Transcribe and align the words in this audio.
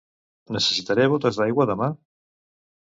Necessitaré 0.55 1.05
botes 1.13 1.41
d'aigua 1.43 1.69
demà? 1.75 1.95